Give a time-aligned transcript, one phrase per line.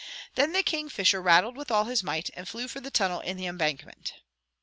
[0.33, 3.45] Then the Kingfisher rattled with all his might, and flew for the tunnel in the
[3.45, 4.13] embankment.